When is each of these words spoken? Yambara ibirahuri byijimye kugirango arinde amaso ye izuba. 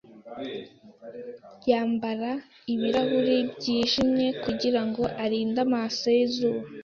Yambara 1.69 2.31
ibirahuri 2.73 3.35
byijimye 3.55 4.27
kugirango 4.43 5.03
arinde 5.23 5.59
amaso 5.67 6.03
ye 6.15 6.21
izuba. 6.27 6.61